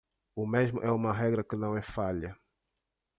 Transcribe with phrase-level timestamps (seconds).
[0.35, 2.35] O mesmo é uma regra que não é falha.